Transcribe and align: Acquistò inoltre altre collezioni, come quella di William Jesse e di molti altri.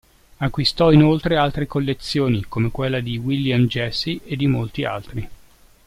Acquistò 0.39 0.91
inoltre 0.91 1.37
altre 1.37 1.67
collezioni, 1.67 2.45
come 2.47 2.71
quella 2.71 2.99
di 3.01 3.17
William 3.17 3.67
Jesse 3.67 4.21
e 4.25 4.35
di 4.35 4.47
molti 4.47 4.83
altri. 4.83 5.29